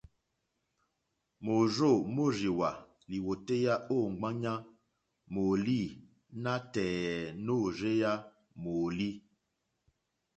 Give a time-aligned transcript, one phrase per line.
[1.45, 2.69] Môrzô mórzìwà
[3.09, 4.53] lìwòtéyá ô ŋwáɲá
[5.33, 5.79] mòòlî
[6.43, 8.11] nátɛ̀ɛ̀ nôrzéyá
[8.61, 9.09] mòòlí.